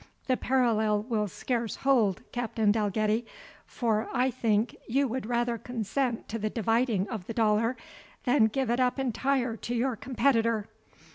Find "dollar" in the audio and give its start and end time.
7.35-7.77